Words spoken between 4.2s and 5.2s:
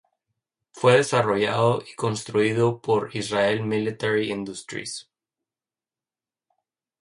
Industries.